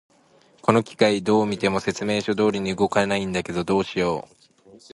[0.63, 4.27] この機械、どう見ても説明書通りに動かないんだけど、どうしよ
[4.67, 4.81] う。